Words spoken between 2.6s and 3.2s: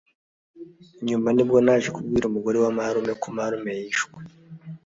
wa marume